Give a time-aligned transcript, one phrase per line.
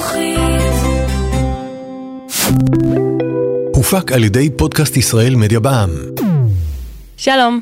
[0.00, 0.72] חינוכית.
[3.74, 5.90] הופק על ידי פודקאסט ישראל מדיה בע"מ.
[7.16, 7.60] שלום,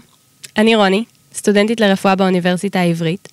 [0.58, 1.04] אני רוני,
[1.34, 3.28] סטודנטית לרפואה באוניברסיטה העברית,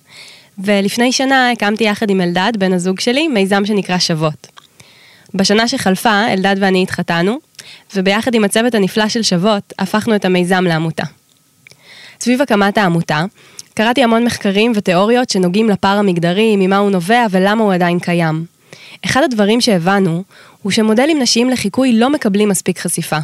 [0.58, 4.46] ולפני שנה הקמתי יחד עם אלדד, בן הזוג שלי, מיזם שנקרא שוות.
[5.34, 7.38] בשנה שחלפה, אלדד ואני התחתנו,
[7.96, 11.04] וביחד עם הצוות הנפלא של שוות, הפכנו את המיזם לעמותה.
[12.20, 13.24] סביב הקמת העמותה,
[13.74, 18.57] קראתי המון מחקרים ותיאוריות שנוגעים לפער המגדרי, ממה הוא נובע ולמה הוא עדיין קיים.
[19.04, 20.22] אחד הדברים שהבנו,
[20.62, 23.18] הוא שמודלים נשיים לחיקוי לא מקבלים מספיק חשיפה.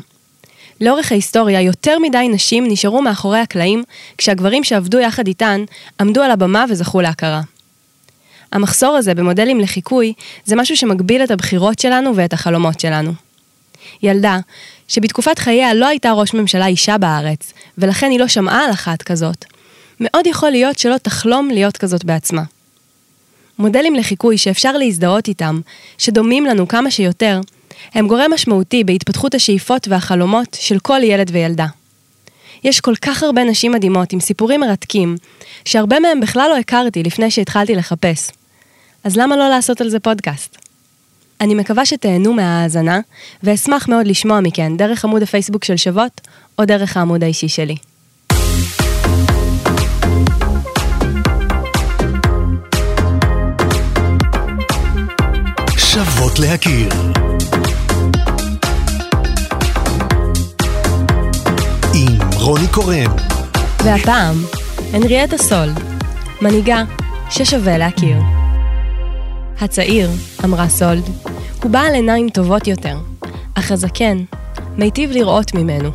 [0.80, 3.82] לאורך ההיסטוריה, יותר מדי נשים נשארו מאחורי הקלעים,
[4.18, 5.64] כשהגברים שעבדו יחד איתן,
[6.00, 7.40] עמדו על הבמה וזכו להכרה.
[8.52, 10.12] המחסור הזה במודלים לחיקוי,
[10.44, 13.12] זה משהו שמגביל את הבחירות שלנו ואת החלומות שלנו.
[14.02, 14.38] ילדה,
[14.88, 19.44] שבתקופת חייה לא הייתה ראש ממשלה אישה בארץ, ולכן היא לא שמעה על אחת כזאת,
[20.00, 22.42] מאוד יכול להיות שלא תחלום להיות כזאת בעצמה.
[23.58, 25.60] מודלים לחיקוי שאפשר להזדהות איתם,
[25.98, 27.40] שדומים לנו כמה שיותר,
[27.94, 31.66] הם גורם משמעותי בהתפתחות השאיפות והחלומות של כל ילד וילדה.
[32.64, 35.16] יש כל כך הרבה נשים מדהימות עם סיפורים מרתקים,
[35.64, 38.30] שהרבה מהם בכלל לא הכרתי לפני שהתחלתי לחפש.
[39.04, 40.56] אז למה לא לעשות על זה פודקאסט?
[41.40, 43.00] אני מקווה שתהנו מההאזנה,
[43.42, 46.20] ואשמח מאוד לשמוע מכן דרך עמוד הפייסבוק של שוות,
[46.58, 47.76] או דרך העמוד האישי שלי.
[55.94, 56.88] שוות להכיר.
[61.94, 63.16] עם רוני קורן.
[63.84, 64.36] והפעם,
[64.92, 65.80] הנריאטה סולד,
[66.42, 66.84] מנהיגה
[67.30, 68.16] ששווה להכיר.
[69.60, 70.10] הצעיר,
[70.44, 71.04] אמרה סולד,
[71.62, 72.96] הוא בעל עיניים טובות יותר,
[73.54, 74.24] אך הזקן
[74.76, 75.90] מיטיב לראות ממנו.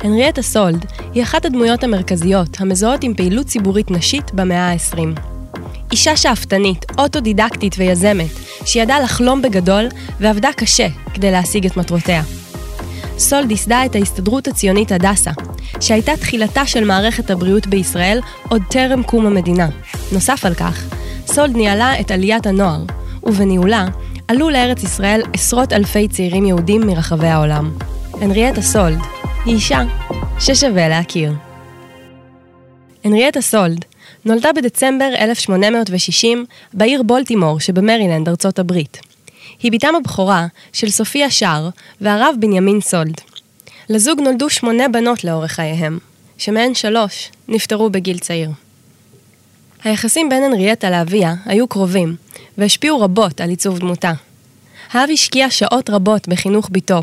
[0.00, 5.31] הנריאטה סולד היא אחת הדמויות המרכזיות המזוהות עם פעילות ציבורית נשית במאה ה-20.
[5.92, 8.30] אישה שאפתנית, אוטודידקטית ויזמת,
[8.64, 9.88] שידעה לחלום בגדול
[10.20, 12.22] ועבדה קשה כדי להשיג את מטרותיה.
[13.18, 15.30] סולד ייסדה את ההסתדרות הציונית הדסה,
[15.80, 19.68] שהייתה תחילתה של מערכת הבריאות בישראל עוד טרם קום המדינה.
[20.12, 20.84] נוסף על כך,
[21.26, 22.82] סולד ניהלה את עליית הנוער,
[23.22, 23.86] ובניהולה
[24.28, 27.72] עלו לארץ ישראל עשרות אלפי צעירים יהודים מרחבי העולם.
[28.20, 28.98] הנריאטה סולד
[29.44, 29.82] היא אישה
[30.38, 31.32] ששווה להכיר.
[33.04, 33.84] הנריאטה סולד
[34.24, 38.98] נולדה בדצמבר 1860 בעיר בולטימור שבמרילנד, ארצות הברית.
[39.62, 41.68] היא בתם הבכורה של סופיה שר
[42.00, 43.20] והרב בנימין סולד.
[43.88, 45.98] לזוג נולדו שמונה בנות לאורך חייהם,
[46.38, 48.50] שמהן שלוש נפטרו בגיל צעיר.
[49.84, 52.16] היחסים בין הנריאטה לאביה היו קרובים,
[52.58, 54.12] והשפיעו רבות על עיצוב דמותה.
[54.92, 57.02] האב השקיע שעות רבות בחינוך בתו,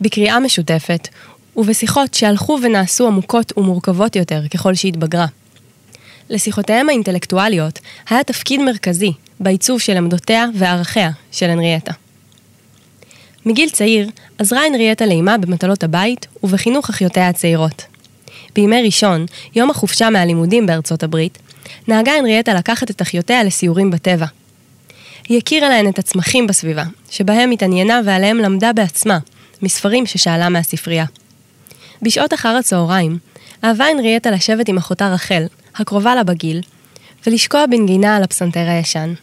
[0.00, 1.08] בקריאה משותפת,
[1.56, 5.26] ובשיחות שהלכו ונעשו עמוקות ומורכבות יותר ככל שהתבגרה.
[6.30, 7.78] לשיחותיהם האינטלקטואליות
[8.10, 11.92] היה תפקיד מרכזי בעיצוב של עמדותיה וערכיה של הנריאטה.
[13.46, 17.82] מגיל צעיר עזרה הנריאטה לאמה במטלות הבית ובחינוך אחיותיה הצעירות.
[18.54, 21.38] בימי ראשון, יום החופשה מהלימודים בארצות הברית,
[21.88, 24.26] נהגה הנריאטה לקחת את אחיותיה לסיורים בטבע.
[25.28, 29.18] היא הכירה להן את הצמחים בסביבה, שבהם התעניינה ועליהם למדה בעצמה,
[29.62, 31.04] מספרים ששאלה מהספרייה.
[32.02, 33.18] בשעות אחר הצהריים,
[33.64, 35.46] אהבה הנריאטה לשבת עם אחותה רחל,
[35.80, 36.60] הקרובה לה בגיל,
[37.26, 39.14] ולשקוע בנגינה על הפסנתר הישן.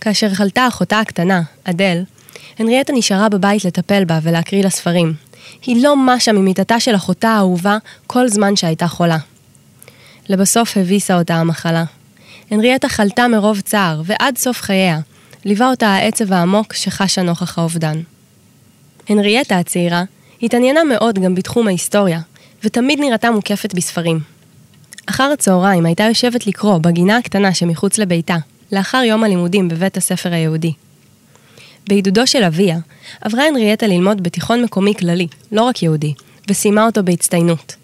[0.00, 2.02] כאשר חלתה אחותה הקטנה, אדל,
[2.58, 5.14] הנריאטה נשארה בבית לטפל בה ולהקריא לה ספרים.
[5.66, 9.18] היא לא משה ממיטתה של אחותה האהובה כל זמן שהייתה חולה.
[10.28, 11.84] לבסוף הביסה אותה המחלה.
[12.50, 14.98] הנריאטה חלתה מרוב צער, ועד סוף חייה,
[15.44, 18.00] ליווה אותה העצב העמוק שחשה נוכח האובדן.
[19.08, 20.02] הנריאטה הצעירה
[20.42, 22.20] התעניינה מאוד גם בתחום ההיסטוריה,
[22.64, 24.20] ותמיד נראתה מוקפת בספרים.
[25.10, 28.36] אחר הצהריים הייתה יושבת לקרוא בגינה הקטנה שמחוץ לביתה,
[28.72, 30.72] לאחר יום הלימודים בבית הספר היהודי.
[31.88, 32.78] בעידודו של אביה,
[33.20, 36.14] עברה הנריאטה ללמוד בתיכון מקומי כללי, לא רק יהודי,
[36.48, 37.76] וסיימה אותו בהצטיינות.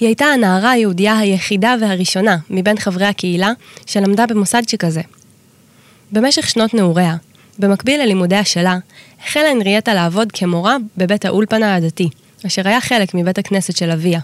[0.00, 3.52] היא הייתה הנערה היהודייה היחידה והראשונה מבין חברי הקהילה
[3.86, 5.02] שלמדה במוסד שכזה.
[6.12, 7.16] במשך שנות נעוריה,
[7.58, 8.78] במקביל ללימודיה שלה,
[9.24, 12.08] החלה הנריאטה לעבוד כמורה בבית האולפנה הדתי,
[12.46, 14.20] אשר היה חלק מבית הכנסת של אביה.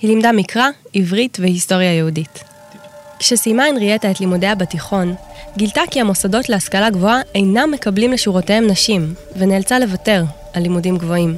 [0.00, 2.44] היא לימדה מקרא, עברית והיסטוריה יהודית.
[3.18, 5.14] כשסיימה הנריאטה את לימודיה בתיכון,
[5.56, 11.36] גילתה כי המוסדות להשכלה גבוהה אינם מקבלים לשורותיהם נשים, ונאלצה לוותר על לימודים גבוהים.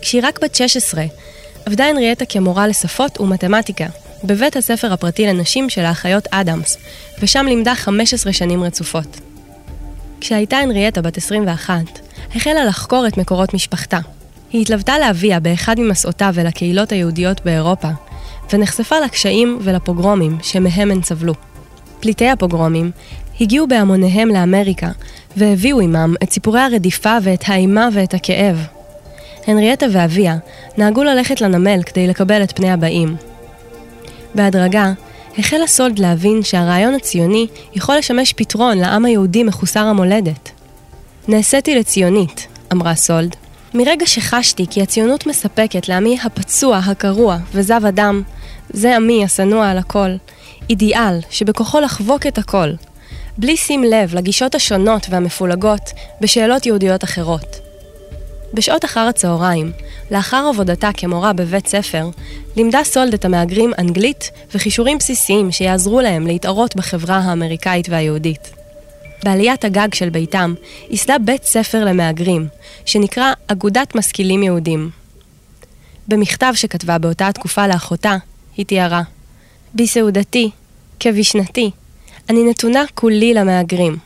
[0.00, 1.04] כשהיא רק בת 16,
[1.66, 3.86] עבדה הנריאטה כמורה לשפות ומתמטיקה,
[4.24, 6.76] בבית הספר הפרטי לנשים של האחיות אדמס,
[7.20, 9.20] ושם לימדה 15 שנים רצופות.
[10.20, 11.74] כשהייתה הנריאטה בת 21,
[12.34, 13.98] החלה לחקור את מקורות משפחתה.
[14.54, 17.88] היא התלוותה לאביה באחד ממסעותיו אל הקהילות היהודיות באירופה,
[18.52, 21.34] ונחשפה לקשיים ולפוגרומים שמהם הן סבלו.
[22.00, 22.90] פליטי הפוגרומים
[23.40, 24.88] הגיעו בהמוניהם לאמריקה,
[25.36, 28.66] והביאו עמם את סיפורי הרדיפה ואת האימה ואת הכאב.
[29.46, 30.36] הנריאטה ואביה
[30.78, 33.16] נהגו ללכת לנמל כדי לקבל את פני הבאים.
[34.34, 34.92] בהדרגה,
[35.38, 40.50] החלה סולד להבין שהרעיון הציוני יכול לשמש פתרון לעם היהודי מחוסר המולדת.
[41.28, 43.36] נעשיתי לציונית, אמרה סולד,
[43.74, 48.22] מרגע שחשתי כי הציונות מספקת לעמי הפצוע, הקרוע וזב אדם,
[48.70, 50.10] זה עמי השנוא על הכל,
[50.70, 52.68] אידיאל שבכוחו לחבוק את הכל,
[53.38, 55.90] בלי שים לב לגישות השונות והמפולגות
[56.20, 57.60] בשאלות יהודיות אחרות.
[58.54, 59.72] בשעות אחר הצהריים,
[60.10, 62.08] לאחר עבודתה כמורה בבית ספר,
[62.56, 68.63] לימדה סולד את המהגרים אנגלית וכישורים בסיסיים שיעזרו להם להתערות בחברה האמריקאית והיהודית.
[69.24, 70.54] בעליית הגג של ביתם,
[70.90, 72.46] ייסדה בית ספר למהגרים,
[72.84, 74.90] שנקרא אגודת משכילים יהודים.
[76.08, 78.16] במכתב שכתבה באותה התקופה לאחותה,
[78.56, 79.02] היא תיארה:
[79.74, 80.50] בסעודתי,
[81.00, 81.70] כבשנתי,
[82.28, 83.96] אני נתונה כולי למהגרים.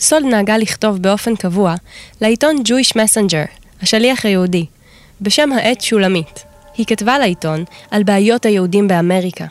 [0.00, 1.74] סולד נהגה לכתוב באופן קבוע
[2.20, 4.66] לעיתון Jewish Messenger, השליח היהודי,
[5.20, 6.44] בשם העט שולמית.
[6.76, 9.46] היא כתבה לעיתון על בעיות היהודים באמריקה.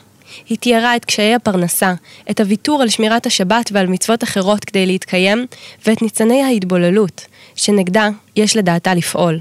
[0.49, 1.93] היא תיארה את קשיי הפרנסה,
[2.31, 5.45] את הוויתור על שמירת השבת ועל מצוות אחרות כדי להתקיים,
[5.87, 7.25] ואת ניצני ההתבוללות,
[7.55, 9.39] שנגדה יש לדעתה לפעול.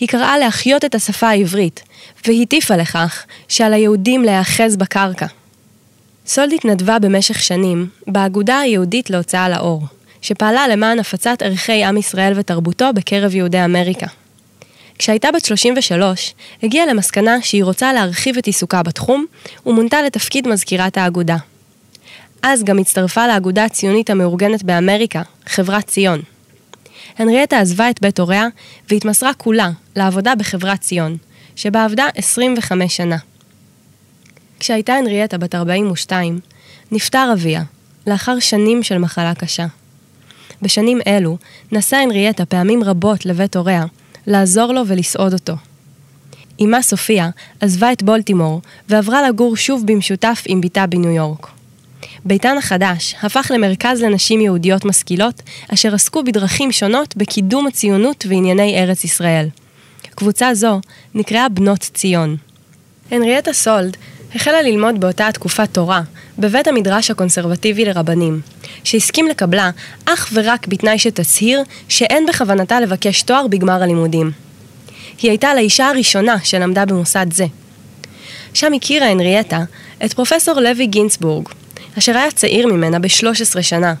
[0.00, 1.82] היא קראה להחיות את השפה העברית,
[2.26, 5.26] והטיפה לכך שעל היהודים להיאחז בקרקע.
[6.26, 9.82] סולד התנדבה במשך שנים באגודה היהודית להוצאה לאור,
[10.22, 14.06] שפעלה למען הפצת ערכי עם ישראל ותרבותו בקרב יהודי אמריקה.
[14.98, 19.26] כשהייתה בת 33, הגיעה למסקנה שהיא רוצה להרחיב את עיסוקה בתחום,
[19.66, 21.36] ומונתה לתפקיד מזכירת האגודה.
[22.42, 26.20] אז גם הצטרפה לאגודה הציונית המאורגנת באמריקה, חברת ציון.
[27.18, 28.46] הנריאטה עזבה את בית הוריה
[28.90, 31.16] והתמסרה כולה לעבודה בחברת ציון,
[31.56, 33.16] שבה עבדה 25 שנה.
[34.60, 36.40] כשהייתה הנריאטה בת 42,
[36.92, 37.62] נפטר אביה,
[38.06, 39.66] לאחר שנים של מחלה קשה.
[40.62, 41.36] בשנים אלו
[41.72, 43.84] נסעה הנריאטה פעמים רבות לבית הוריה,
[44.26, 45.54] לעזור לו ולסעוד אותו.
[46.60, 47.30] אמה סופיה
[47.60, 51.50] עזבה את בולטימור ועברה לגור שוב במשותף עם בתה בניו יורק.
[52.24, 55.42] ביתן החדש הפך למרכז לנשים יהודיות משכילות,
[55.74, 59.48] אשר עסקו בדרכים שונות בקידום הציונות וענייני ארץ ישראל.
[60.14, 60.80] קבוצה זו
[61.14, 62.36] נקראה בנות ציון.
[63.10, 63.96] הנריאטה סולד
[64.34, 66.02] החלה ללמוד באותה התקופה תורה,
[66.38, 68.40] בבית המדרש הקונסרבטיבי לרבנים,
[68.84, 69.70] שהסכים לקבלה
[70.04, 74.30] אך ורק בתנאי שתצהיר שאין בכוונתה לבקש תואר בגמר הלימודים.
[75.22, 77.46] היא הייתה לאישה הראשונה שלמדה במוסד זה.
[78.54, 79.60] שם הכירה הנריאטה
[80.04, 81.48] את פרופסור לוי גינסבורג,
[81.98, 83.94] אשר היה צעיר ממנה ב-13 שנה.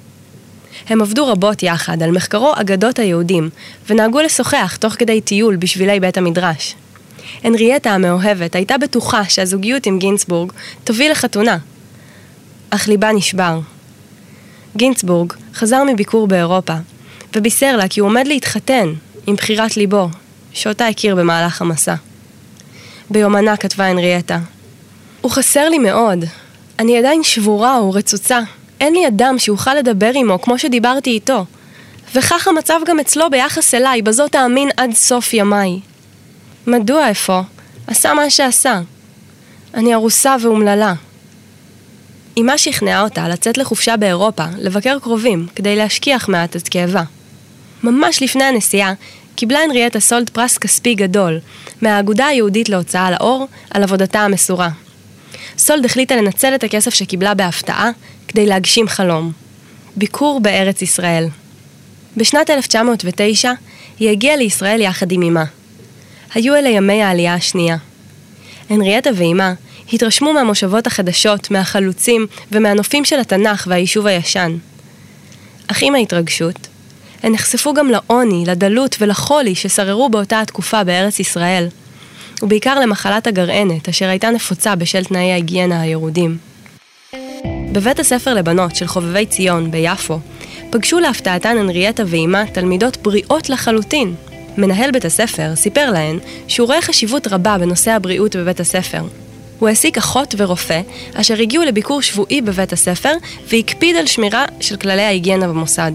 [0.88, 3.50] הם עבדו רבות יחד על מחקרו אגדות היהודים,
[3.90, 6.74] ונהגו לשוחח תוך כדי טיול בשבילי בית המדרש.
[7.44, 10.52] הנריאטה המאוהבת הייתה בטוחה שהזוגיות עם גינסבורג
[10.84, 11.58] תוביל לחתונה.
[12.70, 13.60] אך ליבה נשבר.
[14.76, 16.74] גינסבורג חזר מביקור באירופה,
[17.36, 18.92] ובישר לה כי הוא עומד להתחתן
[19.26, 20.08] עם בחירת ליבו,
[20.52, 21.94] שאותה הכיר במהלך המסע.
[23.10, 24.38] ביומנה כתבה הנריאטה:
[25.20, 26.24] הוא חסר לי מאוד.
[26.78, 28.40] אני עדיין שבורה ורצוצה.
[28.80, 31.44] אין לי אדם שאוכל לדבר עמו כמו שדיברתי איתו.
[32.14, 35.80] וכך המצב גם אצלו ביחס אליי, בזאת תאמין עד סוף ימיי.
[36.66, 37.40] מדוע אפוא?
[37.86, 38.80] עשה מה שעשה.
[39.74, 40.94] אני ארוסה ואומללה.
[42.38, 47.02] אמה שכנעה אותה לצאת לחופשה באירופה, לבקר קרובים, כדי להשכיח מעט את כאבה.
[47.82, 48.92] ממש לפני הנסיעה,
[49.34, 51.38] קיבלה הנריאטה סולד פרס כספי גדול,
[51.82, 54.68] מהאגודה היהודית להוצאה לאור, על עבודתה המסורה.
[55.58, 57.90] סולד החליטה לנצל את הכסף שקיבלה בהפתעה,
[58.28, 59.32] כדי להגשים חלום.
[59.96, 61.28] ביקור בארץ ישראל.
[62.16, 63.52] בשנת 1909,
[63.98, 65.44] היא הגיעה לישראל יחד עם אמה.
[66.34, 67.76] היו אלה ימי העלייה השנייה.
[68.70, 69.52] הנריאטה ואימה
[69.92, 74.56] התרשמו מהמושבות החדשות, מהחלוצים ומהנופים של התנ"ך והיישוב הישן.
[75.66, 76.68] אך עם ההתרגשות,
[77.22, 81.66] הן נחשפו גם לעוני, לדלות ולחולי ששררו באותה התקופה בארץ ישראל,
[82.42, 86.38] ובעיקר למחלת הגרענת, אשר הייתה נפוצה בשל תנאי ההיגיינה הירודים.
[87.72, 90.18] בבית הספר לבנות של חובבי ציון ביפו,
[90.70, 94.14] פגשו להפתעתן הנריאטה ואימה תלמידות בריאות לחלוטין,
[94.58, 96.18] מנהל בית הספר סיפר להן
[96.48, 99.02] שהוא רואה חשיבות רבה בנושא הבריאות בבית הספר.
[99.58, 100.80] הוא העסיק אחות ורופא,
[101.14, 103.12] אשר הגיעו לביקור שבועי בבית הספר,
[103.48, 105.92] והקפיד על שמירה של כללי ההיגיינה במוסד.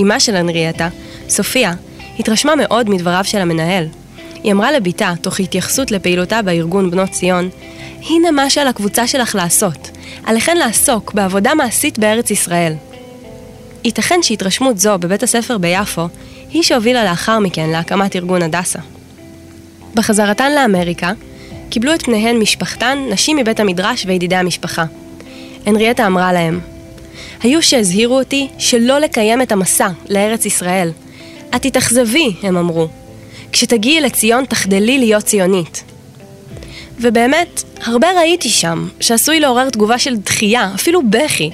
[0.00, 0.88] אמה של אנריאטה,
[1.28, 1.72] סופיה,
[2.18, 3.86] התרשמה מאוד מדבריו של המנהל.
[4.42, 7.48] היא אמרה לביתה, תוך התייחסות לפעילותה בארגון בנות ציון,
[8.10, 9.90] הנה מה שעל הקבוצה שלך לעשות.
[10.24, 12.72] עליכן לעסוק בעבודה מעשית בארץ ישראל.
[13.84, 16.08] ייתכן שהתרשמות זו בבית הספר ביפו
[16.54, 18.78] היא שהובילה לאחר מכן להקמת ארגון הדסה.
[19.94, 21.12] בחזרתן לאמריקה,
[21.70, 24.84] קיבלו את פניהן משפחתן, נשים מבית המדרש וידידי המשפחה.
[25.66, 26.60] הנריאטה אמרה להם,
[27.42, 30.90] היו שהזהירו אותי שלא לקיים את המסע לארץ ישראל.
[31.56, 32.88] את תתאכזבי, הם אמרו.
[33.52, 35.84] כשתגיעי לציון תחדלי להיות ציונית.
[37.00, 41.50] ובאמת, הרבה ראיתי שם, שעשוי לעורר תגובה של דחייה, אפילו בכי.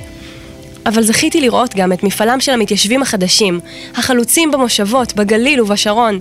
[0.87, 3.61] אבל זכיתי לראות גם את מפעלם של המתיישבים החדשים,
[3.95, 6.19] החלוצים במושבות, בגליל ובשרון.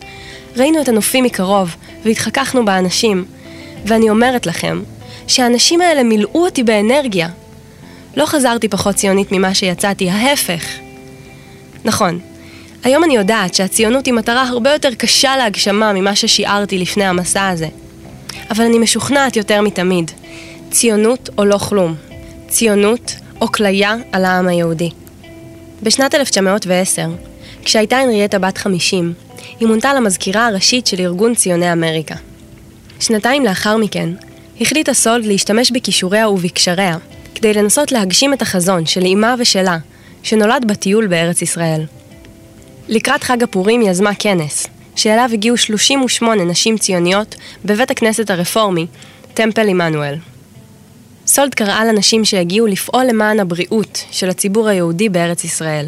[0.57, 1.75] ראינו את הנופים מקרוב,
[2.05, 3.25] והתחככנו באנשים.
[3.85, 4.81] ואני אומרת לכם,
[5.27, 7.29] שהאנשים האלה מילאו אותי באנרגיה.
[8.17, 10.63] לא חזרתי פחות ציונית ממה שיצאתי, ההפך.
[11.85, 12.19] נכון,
[12.83, 17.67] היום אני יודעת שהציונות היא מטרה הרבה יותר קשה להגשמה ממה ששיערתי לפני המסע הזה.
[18.49, 20.11] אבל אני משוכנעת יותר מתמיד.
[20.71, 21.95] ציונות או לא כלום.
[22.47, 24.89] ציונות או כליה על העם היהודי.
[25.83, 27.09] בשנת 1910,
[27.63, 29.13] כשהייתה הנריאטה בת 50,
[29.59, 32.15] היא מונתה למזכירה הראשית של ארגון ציוני אמריקה.
[32.99, 34.09] שנתיים לאחר מכן,
[34.61, 36.97] החליטה סולד להשתמש בכישוריה ובקשריה
[37.35, 39.77] כדי לנסות להגשים את החזון של אמה ושלה,
[40.23, 41.85] שנולד בטיול בארץ ישראל.
[42.87, 48.85] לקראת חג הפורים יזמה כנס, שאליו הגיעו 38 נשים ציוניות בבית הכנסת הרפורמי,
[49.33, 50.15] טמפל עמנואל.
[51.31, 55.87] סולד קראה לנשים שהגיעו לפעול למען הבריאות של הציבור היהודי בארץ ישראל.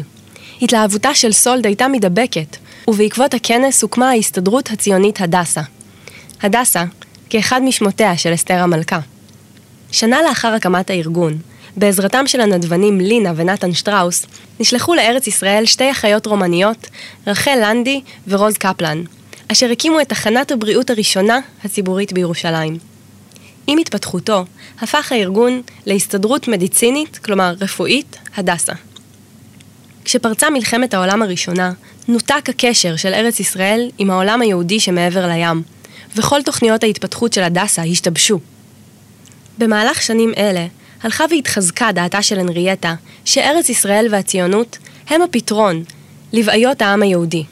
[0.62, 2.56] התלהבותה של סולד הייתה מדבקת,
[2.88, 5.60] ובעקבות הכנס הוקמה ההסתדרות הציונית הדסה.
[6.42, 6.84] הדסה,
[7.30, 8.98] כאחד משמותיה של אסתר המלכה.
[9.92, 11.38] שנה לאחר הקמת הארגון,
[11.76, 14.26] בעזרתם של הנדבנים לינה ונתן שטראוס,
[14.60, 16.86] נשלחו לארץ ישראל שתי אחיות רומניות,
[17.26, 19.02] רחל לנדי ורוז קפלן,
[19.52, 22.91] אשר הקימו את תחנת הבריאות הראשונה הציבורית בירושלים.
[23.66, 24.44] עם התפתחותו,
[24.80, 28.72] הפך הארגון להסתדרות מדיצינית, כלומר רפואית, הדסה.
[30.04, 31.72] כשפרצה מלחמת העולם הראשונה,
[32.08, 35.62] נותק הקשר של ארץ ישראל עם העולם היהודי שמעבר לים,
[36.16, 38.40] וכל תוכניות ההתפתחות של הדסה השתבשו.
[39.58, 40.66] במהלך שנים אלה,
[41.02, 44.78] הלכה והתחזקה דעתה של הנרייטה, שארץ ישראל והציונות
[45.08, 45.84] הם הפתרון
[46.32, 47.44] לבעיות העם היהודי.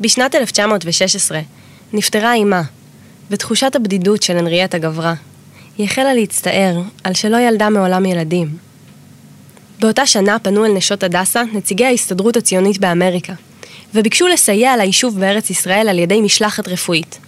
[0.00, 1.40] בשנת 1916
[1.92, 2.62] נפטרה אימה,
[3.30, 5.14] ותחושת הבדידות של הנרייטה גברה.
[5.78, 8.48] היא החלה להצטער על שלא ילדה מעולם ילדים.
[9.80, 13.32] באותה שנה פנו אל נשות הדסה נציגי ההסתדרות הציונית באמריקה,
[13.94, 17.18] וביקשו לסייע ליישוב בארץ ישראל על ידי משלחת רפואית.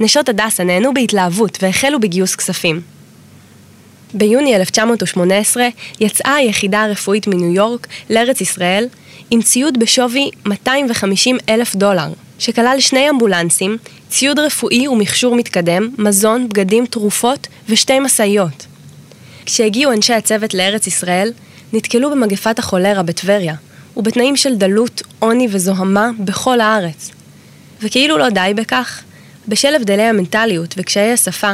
[0.00, 2.80] נשות הדסה נהנו בהתלהבות והחלו בגיוס כספים.
[4.14, 5.68] ביוני 1918
[6.00, 8.86] יצאה היחידה הרפואית מניו יורק לארץ ישראל
[9.30, 12.08] עם ציוד בשווי 250 אלף דולר,
[12.38, 13.76] שכלל שני אמבולנסים,
[14.14, 18.66] ציוד רפואי ומכשור מתקדם, מזון, בגדים, תרופות ושתי משאיות.
[19.46, 21.32] כשהגיעו אנשי הצוות לארץ ישראל,
[21.72, 23.54] נתקלו במגפת החולרה בטבריה,
[23.96, 27.10] ובתנאים של דלות, עוני וזוהמה בכל הארץ.
[27.82, 29.02] וכאילו לא די בכך,
[29.48, 31.52] בשל הבדלי המנטליות וקשיי השפה,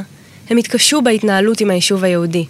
[0.50, 2.44] הם התקשו בהתנהלות עם היישוב היהודי.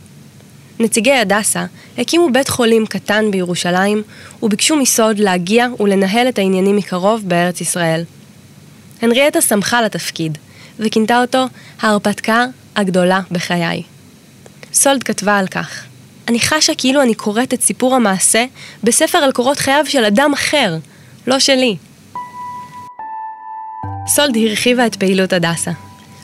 [0.81, 1.65] נציגי הדסה
[1.99, 4.03] הקימו בית חולים קטן בירושלים
[4.43, 8.05] וביקשו מסוד להגיע ולנהל את העניינים מקרוב בארץ ישראל.
[9.03, 10.39] הנריאטה שמחה לתפקיד,
[10.79, 11.45] וכינתה אותו
[11.81, 13.83] ההרפתקה הגדולה בחיי.
[14.73, 15.85] סולד כתבה על כך:
[16.29, 18.45] אני חשה כאילו אני קוראת את סיפור המעשה
[18.85, 20.77] בספר על קורות חייו של אדם אחר,
[21.27, 21.77] לא שלי.
[24.09, 25.71] סולד הרחיבה את פעילות הדסה.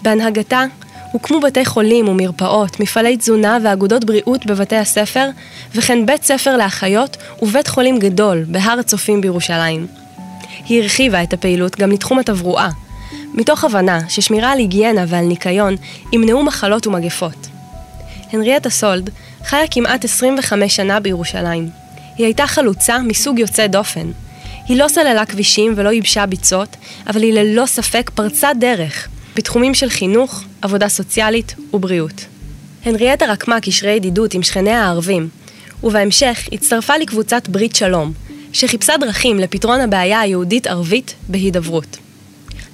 [0.03, 0.65] בהנהגתה
[1.13, 5.29] הוקמו בתי חולים ומרפאות, מפעלי תזונה ואגודות בריאות בבתי הספר,
[5.75, 10.06] וכן בית ספר לאחיות ובית חולים גדול בהר הצופים בירושלים.
[10.69, 12.69] היא הרחיבה את הפעילות גם לתחום התברואה,
[13.35, 15.77] מתוך הבנה ששמירה על היגיינה ועל ניקיון
[16.13, 17.47] ימנעו מחלות ומגפות.
[18.33, 19.11] הנריאטה סולד
[19.45, 21.69] חיה כמעט 25 שנה בירושלים.
[22.17, 24.11] היא הייתה חלוצה מסוג יוצא דופן.
[24.69, 26.77] היא לא סללה כבישים ולא ייבשה ביצות,
[27.07, 32.25] אבל היא ללא ספק פרצה דרך בתחומים של חינוך, עבודה סוציאלית ובריאות.
[32.85, 35.29] הנריאטה רקמה קשרי ידידות עם שכניה הערבים,
[35.85, 38.13] ובהמשך הצטרפה לקבוצת ברית שלום,
[38.57, 41.97] שחיפשה דרכים לפתרון הבעיה היהודית-ערבית בהידברות.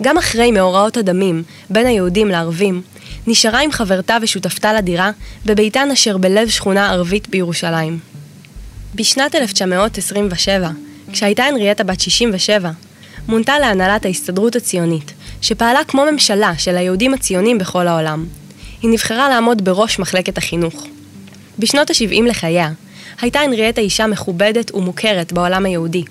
[0.03, 2.83] גם אחרי מאורעות הדמים בין היהודים לערבים,
[3.27, 5.11] נשארה עם חברתה ושותפתה לדירה
[5.47, 7.99] בביתן אשר בלב שכונה ערבית בירושלים.
[8.95, 10.71] בשנת 1927,
[11.12, 12.71] כשהייתה הנריאטה בת 67,
[13.29, 18.27] מונתה להנהלת ההסתדרות הציונית, שפעלה כמו ממשלה של היהודים הציונים בכל העולם.
[18.83, 20.87] היא נבחרה לעמוד בראש מחלקת החינוך.
[21.59, 22.71] בשנות ה-70 לחייה,
[23.21, 26.04] הייתה הנריאטה אישה מכובדת ומוכרת בעולם היהודי.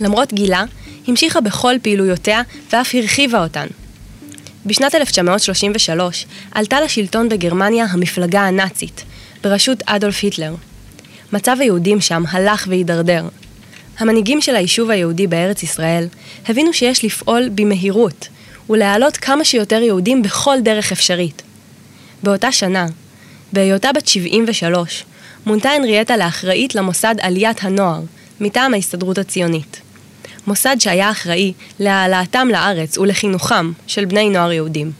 [0.00, 0.64] למרות גילה,
[1.06, 2.42] המשיכה בכל פעילויותיה
[2.72, 3.66] ואף הרחיבה אותן.
[4.66, 9.04] בשנת 1933 עלתה לשלטון בגרמניה המפלגה הנאצית,
[9.44, 10.54] בראשות אדולף היטלר.
[11.32, 13.28] מצב היהודים שם הלך והידרדר.
[13.98, 16.08] המנהיגים של היישוב היהודי בארץ ישראל
[16.48, 18.28] הבינו שיש לפעול במהירות
[18.70, 21.42] ולהעלות כמה שיותר יהודים בכל דרך אפשרית.
[22.22, 22.86] באותה שנה,
[23.52, 25.04] בהיותה בת 73,
[25.46, 28.00] מונתה הנריאטה לאחראית למוסד עליית הנוער,
[28.40, 29.80] מטעם ההסתדרות הציונית.
[30.46, 34.92] מוסד שהיה אחראי להעלאתם לארץ ולחינוכם של בני נוער יהודים.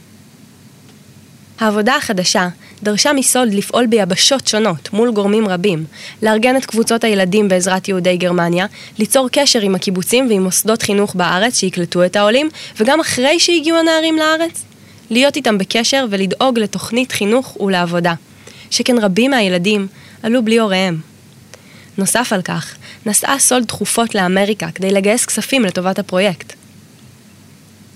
[1.60, 2.48] העבודה החדשה
[2.82, 5.84] דרשה מסולד לפעול ביבשות שונות מול גורמים רבים,
[6.22, 8.66] לארגן את קבוצות הילדים בעזרת יהודי גרמניה,
[8.98, 12.48] ליצור קשר עם הקיבוצים ועם מוסדות חינוך בארץ שיקלטו את העולים,
[12.80, 14.64] וגם אחרי שהגיעו הנערים לארץ,
[15.10, 18.14] להיות איתם בקשר ולדאוג לתוכנית חינוך ולעבודה,
[18.70, 19.86] שכן רבים מהילדים
[20.25, 21.00] עלו בלי הוריהם.
[21.99, 22.75] נוסף על כך,
[23.07, 26.52] נסעה סולד תכופות לאמריקה כדי לגייס כספים לטובת הפרויקט.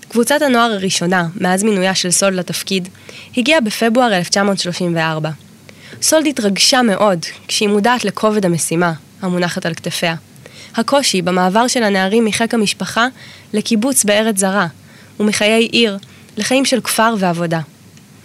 [0.09, 2.89] קבוצת הנוער הראשונה, מאז מינויה של סולד לתפקיד,
[3.37, 5.29] הגיעה בפברואר 1934.
[6.01, 10.15] סולד התרגשה מאוד כשהיא מודעת לכובד המשימה המונחת על כתפיה.
[10.75, 13.07] הקושי במעבר של הנערים מחיק המשפחה
[13.53, 14.67] לקיבוץ בארץ זרה,
[15.19, 15.97] ומחיי עיר
[16.37, 17.59] לחיים של כפר ועבודה.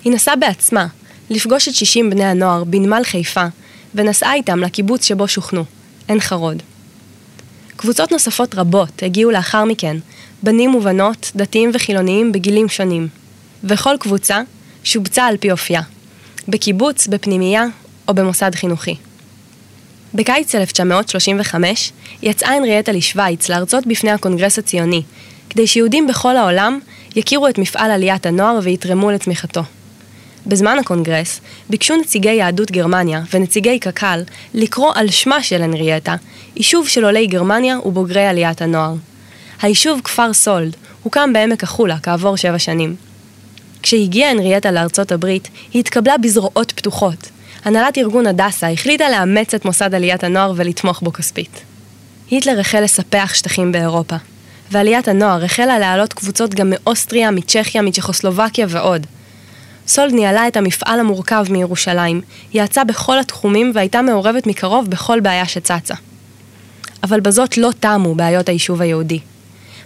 [0.04, 0.86] היא נסעה בעצמה
[1.30, 3.46] לפגוש את 60 בני הנוער בנמל חיפה,
[3.94, 5.64] ונסעה איתם לקיבוץ שבו שוכנו,
[6.08, 6.62] עין חרוד.
[7.76, 9.96] קבוצות נוספות רבות הגיעו לאחר מכן,
[10.42, 13.08] בנים ובנות, דתיים וחילוניים בגילים שונים.
[13.64, 14.42] וכל קבוצה
[14.84, 15.82] שובצה על פי אופייה,
[16.48, 17.64] בקיבוץ, בפנימייה
[18.08, 18.96] או במוסד חינוכי.
[20.14, 25.02] בקיץ 1935 יצאה הנריאטה לשוויץ להרצות בפני הקונגרס הציוני,
[25.50, 26.78] כדי שיהודים בכל העולם
[27.16, 29.62] יכירו את מפעל עליית הנוער ויתרמו לתמיכתו.
[30.46, 34.20] בזמן הקונגרס ביקשו נציגי יהדות גרמניה ונציגי קק"ל
[34.54, 36.14] לקרוא על שמה של הנריאטה,
[36.56, 38.94] יישוב של עולי גרמניה ובוגרי עליית הנוער.
[39.62, 42.96] היישוב כפר סולד הוקם בעמק החולה כעבור שבע שנים.
[43.82, 47.28] כשהגיעה הנריאטה לארצות הברית, היא התקבלה בזרועות פתוחות.
[47.64, 51.60] הנהלת ארגון הדסה החליטה לאמץ את מוסד עליית הנוער ולתמוך בו כספית.
[52.30, 54.16] היטלר החל לספח שטחים באירופה,
[54.70, 59.06] ועליית הנוער החלה להעלות קבוצות גם מאוסטריה, מצ'כיה, מצ'כוסלובקיה ועוד.
[59.86, 62.20] סולד ניהלה את המפעל המורכב מירושלים,
[62.52, 65.94] יעצה בכל התחומים והייתה מעורבת מקרוב בכל בעיה שצצה.
[67.02, 69.18] אבל בזאת לא תמו בעיות היישוב היהודי.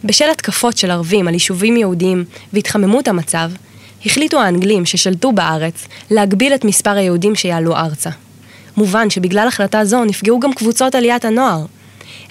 [0.04, 3.50] בשל התקפות של ערבים על יישובים יהודיים והתחממות המצב,
[4.06, 8.10] החליטו האנגלים ששלטו בארץ להגביל את מספר היהודים שיעלו ארצה.
[8.76, 11.64] מובן שבגלל החלטה זו נפגעו גם קבוצות עליית הנוער.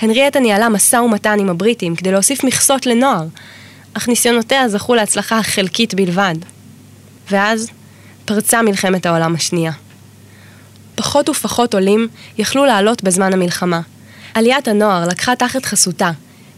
[0.02, 3.26] הנריאטה ניהלה משא ומתן עם הבריטים כדי להוסיף מכסות לנוער,
[3.94, 6.36] אך ניסיונותיה זכו להצלחה חלקית בלבד.
[7.32, 7.70] ואז
[8.26, 9.72] פרצה מלחמת העולם השנייה.
[10.96, 13.82] פחות ופחות עולים יכלו לעלות בזמן המלחמה.
[14.34, 16.12] עליית הנוער לקחה תחת חסותה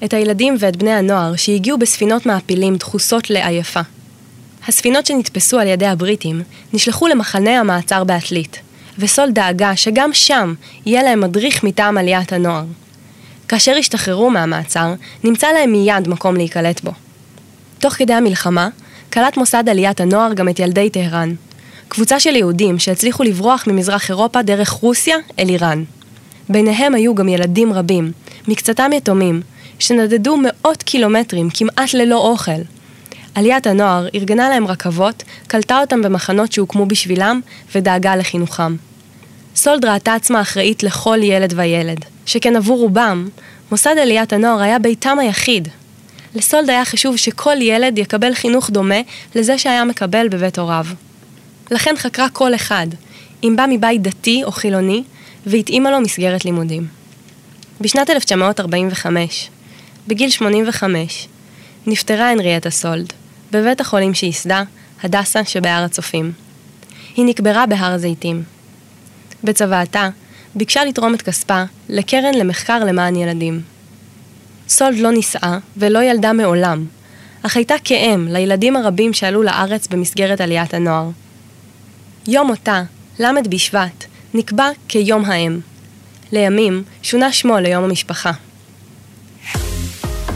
[0.04, 3.80] את הילדים ואת בני הנוער שהגיעו בספינות מעפילים דחוסות לעייפה.
[4.68, 6.42] הספינות שנתפסו על ידי הבריטים
[6.74, 8.60] נשלחו למחנה המעצר בעתלית,
[8.98, 10.54] וסול דאגה שגם שם
[10.86, 12.66] יהיה להם מדריך מטעם עליית הנוער.
[13.48, 16.92] כאשר השתחררו מהמעצר, נמצא להם מיד מקום להיקלט בו.
[17.80, 18.70] תוך כדי המלחמה,
[19.10, 21.34] קלט מוסד עליית הנוער גם את ילדי טהרן.
[21.88, 25.84] קבוצה של יהודים שהצליחו לברוח ממזרח אירופה דרך רוסיה אל איראן.
[26.50, 28.12] ביניהם היו גם ילדים רבים,
[28.48, 29.42] מקצתם יתומים,
[29.80, 32.62] שנדדו מאות קילומטרים כמעט ללא אוכל.
[33.36, 37.42] עליית הנוער ארגנה להם רכבות, קלטה אותם במחנות שהוקמו בשבילם
[37.76, 38.76] ודאגה לחינוכם.
[39.56, 43.28] סולד ראתה עצמה אחראית לכל ילד וילד, שכן עבור רובם,
[43.72, 45.68] מוסד עליית הנוער היה ביתם היחיד.
[46.36, 49.02] לסולד היה חשוב שכל ילד יקבל חינוך דומה
[49.36, 50.86] לזה שהיה מקבל בבית הוריו.
[51.72, 52.88] לכן חקרה כל אחד,
[53.44, 55.04] אם בא מבית דתי או חילוני,
[55.46, 56.88] והתאימה לו מסגרת לימודים.
[57.82, 59.50] בשנת 1945,
[60.08, 61.28] בגיל 85,
[61.88, 63.14] נפטרה הנריאטה סולד,
[63.52, 64.64] בבית החולים שייסדה,
[65.04, 66.32] הדסה שבהר הצופים.
[67.16, 68.44] היא נקברה בהר הזיתים.
[69.44, 70.10] בצוואתה,
[70.56, 73.62] ביקשה לתרום את כספה לקרן למחקר למען ילדים.
[74.70, 76.86] סולד לא נישאה ולא ילדה מעולם,
[77.44, 81.10] אך הייתה כאם לילדים הרבים שעלו לארץ במסגרת עליית הנוער.
[82.28, 82.84] יום מותה,
[83.20, 85.60] ל' בשבט, נקבע כיום האם.
[86.32, 88.32] לימים שונה שמו ליום המשפחה.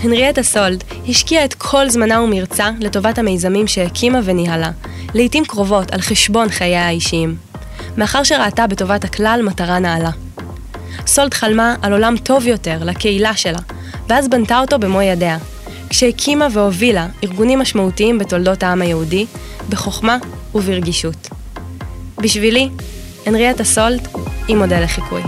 [0.04, 4.72] הנריאטה סולד השקיעה את כל זמנה ומרצה לטובת המיזמים שהקימה וניהלה,
[5.13, 7.36] לעיתים קרובות על חשבון חייה האישיים.
[7.98, 10.12] מאחר שראתה בטובת הכלל מטרה נעלה.
[11.08, 13.60] סולד חלמה על עולם טוב יותר לקהילה שלה,
[14.10, 15.38] ואז בנתה אותו במו ידיה,
[15.89, 19.26] כשהקימה והובילה ארגונים משמעותיים בתולדות העם היהודי,
[19.70, 20.18] בחוכמה
[20.56, 21.30] וברגישות.
[22.22, 22.70] בשבילי,
[23.26, 24.08] הנריאטה סולד
[24.48, 25.22] היא מודל לחיקוי.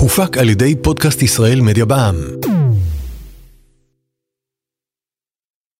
[0.00, 2.47] הופק על ידי פודקאסט ישראל מדיה בע"מ.